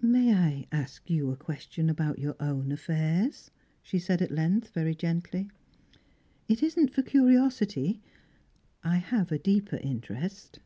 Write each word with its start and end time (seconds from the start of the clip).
"May 0.00 0.32
I 0.32 0.66
ask 0.72 1.10
you 1.10 1.30
a 1.30 1.36
question 1.36 1.90
about 1.90 2.18
your 2.18 2.36
own 2.40 2.72
affairs?" 2.72 3.50
she 3.82 3.98
said 3.98 4.22
at 4.22 4.30
length, 4.30 4.72
very 4.72 4.94
gently. 4.94 5.50
"It 6.48 6.62
isn't 6.62 6.94
for 6.94 7.02
curiosity. 7.02 8.00
I 8.82 8.96
have 8.96 9.30
a 9.30 9.38
deeper 9.38 9.76
interest." 9.76 10.60